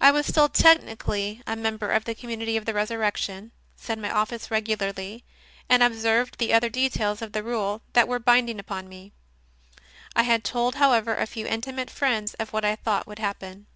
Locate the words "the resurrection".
2.64-3.52